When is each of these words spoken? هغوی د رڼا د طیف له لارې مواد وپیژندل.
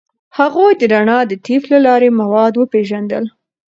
هغوی 0.37 0.71
د 0.79 0.83
رڼا 0.93 1.19
د 1.27 1.33
طیف 1.45 1.63
له 1.73 1.79
لارې 1.87 2.09
مواد 2.21 2.53
وپیژندل. 2.55 3.25